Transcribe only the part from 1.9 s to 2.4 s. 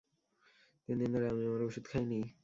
খাই নি।